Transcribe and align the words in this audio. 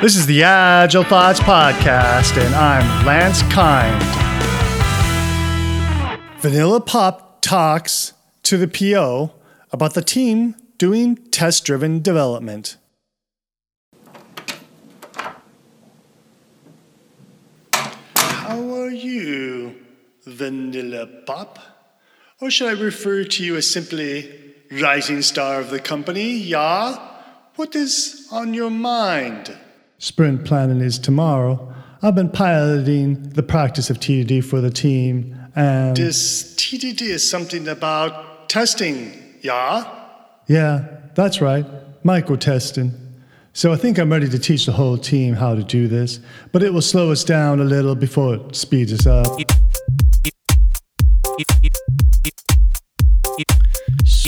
This 0.00 0.14
is 0.14 0.26
the 0.26 0.44
Agile 0.44 1.02
Thoughts 1.02 1.40
Podcast, 1.40 2.40
and 2.40 2.54
I'm 2.54 3.04
Lance 3.04 3.42
Kind. 3.52 4.00
Vanilla 6.40 6.80
Pop 6.80 7.42
talks 7.42 8.12
to 8.44 8.56
the 8.56 8.68
PO 8.68 9.32
about 9.72 9.94
the 9.94 10.02
team 10.02 10.54
doing 10.76 11.16
test 11.32 11.64
driven 11.64 12.00
development. 12.00 12.76
How 18.14 18.72
are 18.74 18.90
you, 18.90 19.84
Vanilla 20.24 21.08
Pop? 21.26 21.58
Or 22.40 22.52
should 22.52 22.68
I 22.68 22.80
refer 22.80 23.24
to 23.24 23.44
you 23.44 23.56
as 23.56 23.68
simply 23.68 24.54
rising 24.70 25.22
star 25.22 25.58
of 25.58 25.70
the 25.70 25.80
company? 25.80 26.36
Yeah? 26.36 27.04
What 27.56 27.74
is 27.74 28.28
on 28.30 28.54
your 28.54 28.70
mind? 28.70 29.58
Sprint 29.98 30.44
planning 30.44 30.80
is 30.80 30.96
tomorrow. 30.98 31.74
I've 32.02 32.14
been 32.14 32.30
piloting 32.30 33.30
the 33.30 33.42
practice 33.42 33.90
of 33.90 33.98
TDD 33.98 34.44
for 34.44 34.60
the 34.60 34.70
team, 34.70 35.36
and. 35.56 35.96
This 35.96 36.54
TDD 36.54 37.02
is 37.02 37.28
something 37.28 37.66
about 37.66 38.48
testing, 38.48 39.12
yeah? 39.40 39.92
Yeah, 40.46 40.86
that's 41.16 41.40
right. 41.40 41.66
Micro 42.04 42.36
testing. 42.36 42.92
So 43.52 43.72
I 43.72 43.76
think 43.76 43.98
I'm 43.98 44.12
ready 44.12 44.28
to 44.28 44.38
teach 44.38 44.66
the 44.66 44.72
whole 44.72 44.96
team 44.96 45.34
how 45.34 45.56
to 45.56 45.64
do 45.64 45.88
this, 45.88 46.20
but 46.52 46.62
it 46.62 46.72
will 46.72 46.80
slow 46.80 47.10
us 47.10 47.24
down 47.24 47.58
a 47.58 47.64
little 47.64 47.96
before 47.96 48.36
it 48.36 48.54
speeds 48.54 48.92
us 48.92 49.06
up. 49.06 49.40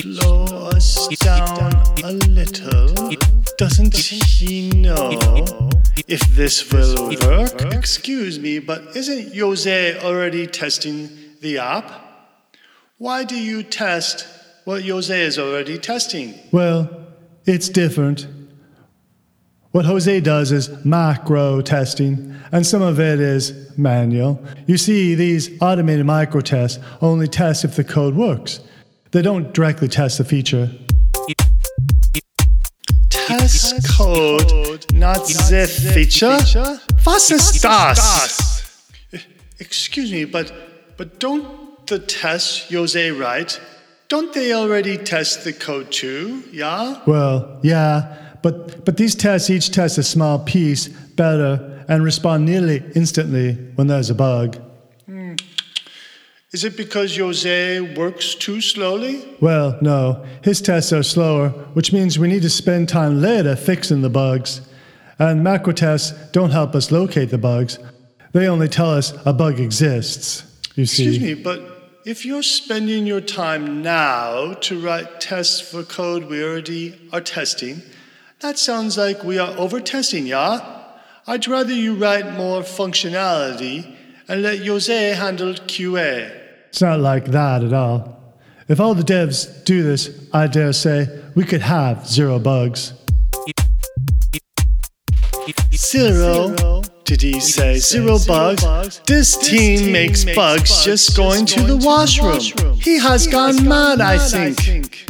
Slow 0.00 0.44
us 0.68 1.08
down 1.18 1.74
a 2.02 2.12
little. 2.12 3.10
Doesn't 3.58 3.94
he 3.94 4.70
know 4.70 5.68
if 6.08 6.20
this 6.34 6.72
will 6.72 7.10
work? 7.20 7.60
Excuse 7.74 8.38
me, 8.38 8.60
but 8.60 8.96
isn't 8.96 9.36
Jose 9.36 10.00
already 10.00 10.46
testing 10.46 11.10
the 11.42 11.58
app? 11.58 11.90
Why 12.96 13.24
do 13.24 13.38
you 13.38 13.62
test 13.62 14.26
what 14.64 14.82
Jose 14.86 15.20
is 15.20 15.38
already 15.38 15.76
testing? 15.76 16.34
Well, 16.50 16.88
it's 17.44 17.68
different. 17.68 18.26
What 19.72 19.84
Jose 19.84 20.20
does 20.20 20.50
is 20.50 20.70
macro 20.82 21.60
testing, 21.60 22.34
and 22.52 22.66
some 22.66 22.80
of 22.80 22.98
it 22.98 23.20
is 23.20 23.76
manual. 23.76 24.42
You 24.66 24.78
see, 24.78 25.14
these 25.14 25.60
automated 25.60 26.06
micro 26.06 26.40
tests 26.40 26.82
only 27.02 27.28
test 27.28 27.66
if 27.66 27.76
the 27.76 27.84
code 27.84 28.14
works. 28.16 28.60
They 29.12 29.22
don't 29.22 29.52
directly 29.52 29.88
test 29.88 30.18
the 30.18 30.24
feature. 30.24 30.70
Test 33.08 33.98
code, 33.98 34.84
not 34.92 35.26
the 35.26 35.66
feature? 35.94 36.38
Was 37.04 37.30
ist 37.32 37.60
das? 37.60 38.86
Excuse 39.58 40.12
me, 40.12 40.24
but 40.24 40.52
but 40.96 41.18
don't 41.18 41.86
the 41.88 41.98
tests 41.98 42.70
Jose 42.70 43.10
write, 43.10 43.60
don't 44.08 44.32
they 44.32 44.52
already 44.52 44.96
test 44.96 45.42
the 45.42 45.52
code 45.52 45.90
too? 45.90 46.44
Yeah? 46.52 47.02
Well, 47.04 47.58
yeah, 47.64 48.36
but 48.42 48.84
but 48.84 48.96
these 48.96 49.16
tests 49.16 49.50
each 49.50 49.72
test 49.72 49.98
a 49.98 50.04
small 50.04 50.38
piece 50.38 50.86
better 51.16 51.84
and 51.88 52.04
respond 52.04 52.44
nearly 52.44 52.84
instantly 52.94 53.54
when 53.74 53.88
there's 53.88 54.08
a 54.08 54.14
bug. 54.14 54.56
Is 56.52 56.64
it 56.64 56.76
because 56.76 57.16
Jose 57.16 57.80
works 57.94 58.34
too 58.34 58.60
slowly? 58.60 59.24
Well, 59.40 59.78
no. 59.80 60.26
His 60.42 60.60
tests 60.60 60.92
are 60.92 61.04
slower, 61.04 61.50
which 61.74 61.92
means 61.92 62.18
we 62.18 62.26
need 62.26 62.42
to 62.42 62.50
spend 62.50 62.88
time 62.88 63.20
later 63.20 63.54
fixing 63.54 64.02
the 64.02 64.10
bugs. 64.10 64.60
And 65.20 65.44
macro 65.44 65.72
tests 65.72 66.10
don't 66.32 66.50
help 66.50 66.74
us 66.74 66.90
locate 66.90 67.30
the 67.30 67.38
bugs. 67.38 67.78
They 68.32 68.48
only 68.48 68.66
tell 68.66 68.90
us 68.90 69.14
a 69.24 69.32
bug 69.32 69.60
exists. 69.60 70.44
You 70.74 70.86
see. 70.86 71.06
Excuse 71.06 71.20
me, 71.20 71.34
but 71.34 71.60
if 72.04 72.26
you're 72.26 72.42
spending 72.42 73.06
your 73.06 73.20
time 73.20 73.80
now 73.80 74.54
to 74.54 74.80
write 74.80 75.20
tests 75.20 75.60
for 75.60 75.84
code 75.84 76.24
we 76.24 76.42
already 76.42 76.98
are 77.12 77.20
testing, 77.20 77.80
that 78.40 78.58
sounds 78.58 78.98
like 78.98 79.22
we 79.22 79.38
are 79.38 79.56
over 79.56 79.78
testing, 79.78 80.26
yeah? 80.26 80.78
I'd 81.28 81.46
rather 81.46 81.72
you 81.72 81.94
write 81.94 82.32
more 82.32 82.62
functionality 82.62 83.94
and 84.26 84.42
let 84.42 84.66
Jose 84.66 85.14
handle 85.14 85.54
QA. 85.54 86.39
It's 86.70 86.80
not 86.80 87.00
like 87.00 87.24
that 87.26 87.64
at 87.64 87.72
all. 87.72 88.36
If 88.68 88.78
all 88.78 88.94
the 88.94 89.02
devs 89.02 89.64
do 89.64 89.82
this, 89.82 90.08
I 90.32 90.46
dare 90.46 90.72
say 90.72 91.08
we 91.34 91.42
could 91.42 91.62
have 91.62 92.06
zero 92.06 92.38
bugs. 92.38 92.92
Zero? 95.74 96.82
Did 97.04 97.22
he 97.22 97.40
say 97.40 97.78
zero 97.78 98.18
bugs? 98.24 99.00
This 99.04 99.36
team 99.36 99.90
makes 99.90 100.24
bugs 100.24 100.84
just 100.84 101.16
going 101.16 101.44
to 101.46 101.64
the 101.64 101.76
washroom. 101.76 102.76
He 102.76 102.98
has 102.98 103.26
gone 103.26 103.66
mad, 103.66 104.00
I 104.00 104.16
think. 104.16 105.06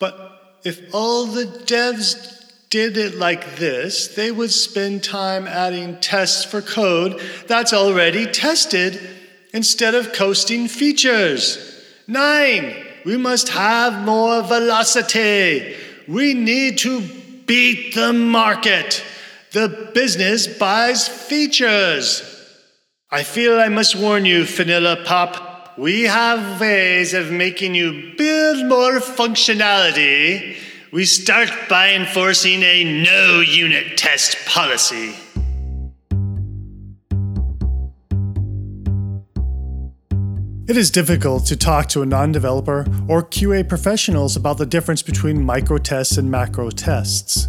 But 0.00 0.58
if 0.64 0.92
all 0.92 1.26
the 1.26 1.44
devs 1.44 2.33
did 2.74 2.96
it 2.96 3.14
like 3.14 3.54
this, 3.54 4.08
they 4.16 4.32
would 4.32 4.50
spend 4.50 5.04
time 5.04 5.46
adding 5.46 5.96
tests 6.00 6.44
for 6.44 6.60
code 6.60 7.20
that's 7.46 7.72
already 7.72 8.26
tested 8.26 9.00
instead 9.52 9.94
of 9.94 10.12
coasting 10.12 10.66
features. 10.66 11.56
Nine, 12.08 12.74
we 13.04 13.16
must 13.16 13.50
have 13.50 14.04
more 14.04 14.42
velocity. 14.42 15.76
We 16.08 16.34
need 16.34 16.78
to 16.78 17.00
beat 17.46 17.94
the 17.94 18.12
market. 18.12 19.04
The 19.52 19.92
business 19.94 20.48
buys 20.48 21.06
features. 21.06 22.24
I 23.08 23.22
feel 23.22 23.60
I 23.60 23.68
must 23.68 23.94
warn 23.94 24.24
you, 24.24 24.44
Vanilla 24.44 24.96
Pop. 25.04 25.78
We 25.78 26.02
have 26.02 26.60
ways 26.60 27.14
of 27.14 27.30
making 27.30 27.76
you 27.76 28.14
build 28.18 28.66
more 28.66 28.98
functionality 28.98 30.56
we 30.94 31.04
start 31.04 31.50
by 31.68 31.92
enforcing 31.92 32.62
a 32.62 32.84
no 32.84 33.40
unit 33.40 33.98
test 33.98 34.36
policy. 34.46 35.12
It 40.68 40.76
is 40.76 40.92
difficult 40.92 41.46
to 41.46 41.56
talk 41.56 41.88
to 41.88 42.02
a 42.02 42.06
non 42.06 42.30
developer 42.30 42.86
or 43.08 43.24
QA 43.24 43.68
professionals 43.68 44.36
about 44.36 44.56
the 44.56 44.66
difference 44.66 45.02
between 45.02 45.44
micro 45.44 45.78
tests 45.78 46.16
and 46.16 46.30
macro 46.30 46.70
tests. 46.70 47.48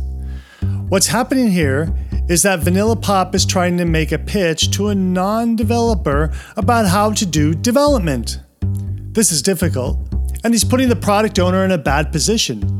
What's 0.89 1.05
happening 1.05 1.51
here 1.51 1.95
is 2.27 2.41
that 2.41 2.61
Vanilla 2.61 2.95
Pop 2.95 3.35
is 3.35 3.45
trying 3.45 3.77
to 3.77 3.85
make 3.85 4.11
a 4.11 4.17
pitch 4.17 4.71
to 4.71 4.87
a 4.87 4.95
non 4.95 5.55
developer 5.55 6.33
about 6.57 6.87
how 6.87 7.11
to 7.11 7.27
do 7.27 7.53
development. 7.53 8.39
This 9.11 9.31
is 9.31 9.43
difficult, 9.43 9.99
and 10.43 10.51
he's 10.51 10.63
putting 10.63 10.89
the 10.89 10.95
product 10.95 11.37
owner 11.37 11.63
in 11.63 11.69
a 11.69 11.77
bad 11.77 12.11
position 12.11 12.74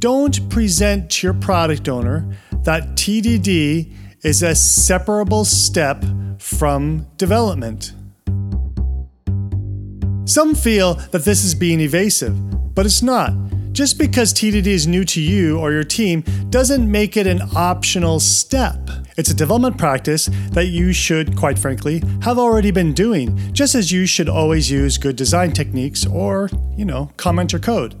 don't 0.00 0.48
present 0.48 1.10
to 1.10 1.26
your 1.26 1.34
product 1.34 1.86
owner 1.86 2.26
that 2.62 2.82
TDD 2.94 3.92
is 4.22 4.42
a 4.42 4.54
separable 4.54 5.44
step 5.44 6.02
from 6.38 7.06
development. 7.18 7.92
Some 10.24 10.54
feel 10.54 10.94
that 10.94 11.24
this 11.24 11.44
is 11.44 11.54
being 11.54 11.80
evasive, 11.80 12.34
but 12.74 12.86
it's 12.86 13.02
not. 13.02 13.32
Just 13.72 13.98
because 13.98 14.32
TDD 14.32 14.66
is 14.66 14.86
new 14.86 15.04
to 15.04 15.20
you 15.20 15.58
or 15.58 15.70
your 15.70 15.84
team 15.84 16.22
doesn't 16.48 16.90
make 16.90 17.16
it 17.18 17.26
an 17.26 17.42
optional 17.54 18.20
step. 18.20 18.78
It's 19.18 19.30
a 19.30 19.34
development 19.34 19.76
practice 19.76 20.30
that 20.52 20.68
you 20.68 20.94
should, 20.94 21.36
quite 21.36 21.58
frankly, 21.58 22.02
have 22.22 22.38
already 22.38 22.70
been 22.70 22.94
doing, 22.94 23.36
just 23.52 23.74
as 23.74 23.92
you 23.92 24.06
should 24.06 24.30
always 24.30 24.70
use 24.70 24.96
good 24.96 25.16
design 25.16 25.52
techniques 25.52 26.06
or, 26.06 26.48
you 26.74 26.86
know, 26.86 27.10
comment 27.18 27.52
your 27.52 27.60
code. 27.60 27.96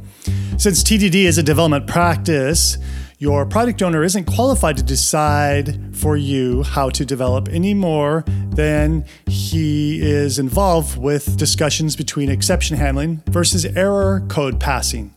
Since 0.58 0.82
TDD 0.82 1.24
is 1.24 1.38
a 1.38 1.42
development 1.42 1.86
practice, 1.86 2.76
your 3.18 3.44
product 3.44 3.82
owner 3.82 4.02
isn't 4.02 4.24
qualified 4.24 4.76
to 4.78 4.82
decide 4.82 5.94
for 5.94 6.16
you 6.16 6.62
how 6.62 6.88
to 6.90 7.04
develop 7.04 7.48
any 7.50 7.74
more 7.74 8.24
than 8.50 9.04
he 9.26 10.00
is 10.00 10.38
involved 10.38 10.98
with 10.98 11.36
discussions 11.36 11.96
between 11.96 12.30
exception 12.30 12.76
handling 12.76 13.22
versus 13.26 13.64
error 13.64 14.24
code 14.28 14.58
passing. 14.58 15.14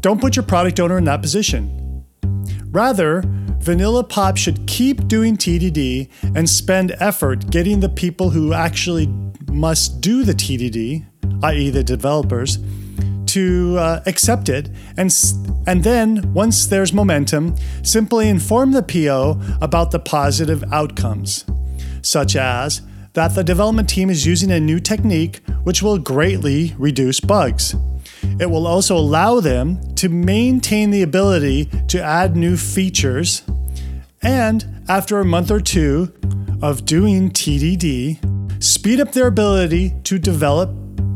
Don't 0.00 0.20
put 0.20 0.36
your 0.36 0.44
product 0.44 0.80
owner 0.80 0.96
in 0.96 1.04
that 1.04 1.20
position. 1.20 2.04
Rather, 2.70 3.22
Vanilla 3.58 4.04
Pop 4.04 4.36
should 4.36 4.66
keep 4.66 5.08
doing 5.08 5.36
TDD 5.36 6.08
and 6.34 6.48
spend 6.48 6.94
effort 7.00 7.50
getting 7.50 7.80
the 7.80 7.88
people 7.88 8.30
who 8.30 8.52
actually 8.52 9.06
must 9.50 10.00
do 10.00 10.24
the 10.24 10.32
TDD, 10.32 11.04
i.e., 11.42 11.70
the 11.70 11.82
developers, 11.82 12.58
to 13.36 13.76
uh, 13.76 14.00
accept 14.06 14.48
it, 14.48 14.70
and 14.96 15.14
and 15.66 15.84
then 15.84 16.32
once 16.32 16.64
there's 16.64 16.94
momentum, 16.94 17.54
simply 17.82 18.30
inform 18.30 18.72
the 18.72 18.82
PO 18.82 19.38
about 19.60 19.90
the 19.90 19.98
positive 19.98 20.64
outcomes, 20.72 21.44
such 22.00 22.34
as 22.34 22.80
that 23.12 23.34
the 23.34 23.44
development 23.44 23.90
team 23.90 24.08
is 24.08 24.24
using 24.24 24.50
a 24.50 24.58
new 24.58 24.80
technique 24.80 25.42
which 25.64 25.82
will 25.82 25.98
greatly 25.98 26.74
reduce 26.78 27.20
bugs. 27.20 27.74
It 28.40 28.46
will 28.46 28.66
also 28.66 28.96
allow 28.96 29.40
them 29.40 29.94
to 29.96 30.08
maintain 30.08 30.90
the 30.90 31.02
ability 31.02 31.66
to 31.88 32.02
add 32.02 32.36
new 32.36 32.56
features. 32.56 33.42
And 34.22 34.82
after 34.88 35.20
a 35.20 35.26
month 35.26 35.50
or 35.50 35.60
two 35.60 36.10
of 36.62 36.86
doing 36.86 37.30
TDD, 37.30 38.64
speed 38.64 38.98
up 38.98 39.12
their 39.12 39.26
ability 39.26 39.92
to 40.04 40.18
develop 40.18 40.70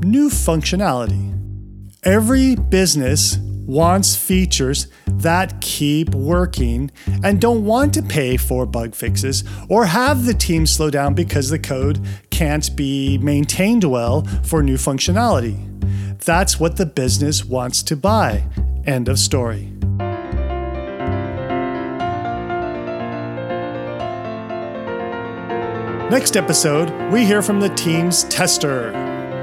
new 0.04 0.28
functionality. 0.28 1.39
Every 2.02 2.54
business 2.54 3.36
wants 3.36 4.16
features 4.16 4.86
that 5.06 5.60
keep 5.60 6.14
working 6.14 6.90
and 7.22 7.38
don't 7.38 7.66
want 7.66 7.92
to 7.92 8.02
pay 8.02 8.38
for 8.38 8.64
bug 8.64 8.94
fixes 8.94 9.44
or 9.68 9.84
have 9.84 10.24
the 10.24 10.32
team 10.32 10.64
slow 10.64 10.88
down 10.88 11.12
because 11.12 11.50
the 11.50 11.58
code 11.58 12.00
can't 12.30 12.74
be 12.74 13.18
maintained 13.18 13.84
well 13.84 14.22
for 14.42 14.62
new 14.62 14.76
functionality. 14.78 15.58
That's 16.24 16.58
what 16.58 16.78
the 16.78 16.86
business 16.86 17.44
wants 17.44 17.82
to 17.82 17.96
buy. 17.96 18.44
End 18.86 19.10
of 19.10 19.18
story. 19.18 19.70
Next 26.10 26.34
episode, 26.38 27.12
we 27.12 27.26
hear 27.26 27.42
from 27.42 27.60
the 27.60 27.68
team's 27.76 28.24
tester. 28.24 28.90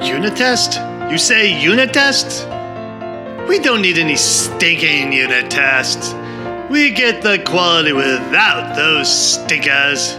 Unit 0.01 0.35
test? 0.35 0.79
You 1.09 1.17
say 1.17 1.57
unit 1.57 1.93
test? 1.93 2.45
We 3.47 3.59
don't 3.59 3.81
need 3.81 3.97
any 3.97 4.17
stinking 4.17 5.13
unit 5.13 5.49
tests. 5.49 6.13
We 6.69 6.91
get 6.91 7.21
the 7.21 7.41
quality 7.45 7.93
without 7.93 8.75
those 8.75 9.07
stinkers. 9.07 10.17